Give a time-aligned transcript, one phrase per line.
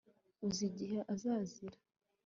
[0.45, 1.77] Uzi igihe azazira